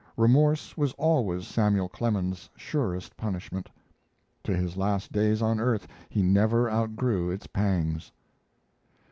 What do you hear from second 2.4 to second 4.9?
surest punishment. To his